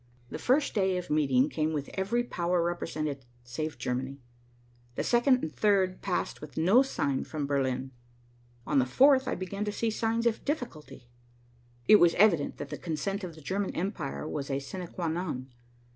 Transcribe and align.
The 0.31 0.39
first 0.39 0.73
day 0.73 0.97
of 0.97 1.11
meeting 1.11 1.47
came 1.47 1.73
with 1.73 1.91
every 1.93 2.23
power 2.23 2.63
represented 2.63 3.23
save 3.43 3.77
Germany. 3.77 4.19
The 4.95 5.03
second 5.03 5.43
and 5.43 5.55
third 5.55 6.01
passed 6.01 6.41
with 6.41 6.57
no 6.57 6.81
sign 6.81 7.23
from 7.23 7.45
Berlin. 7.45 7.91
On 8.65 8.79
the 8.79 8.87
fourth, 8.87 9.27
I 9.27 9.35
began 9.35 9.63
to 9.65 9.71
see 9.71 9.91
signs 9.91 10.25
of 10.25 10.43
difficulty. 10.43 11.07
It 11.87 11.97
was 11.97 12.15
evident 12.15 12.57
that 12.57 12.69
the 12.69 12.79
consent 12.79 13.23
of 13.23 13.35
the 13.35 13.41
German 13.41 13.75
empire 13.75 14.27
was 14.27 14.49
a 14.49 14.57
sine 14.57 14.87
qua 14.87 15.07
non. 15.07 15.51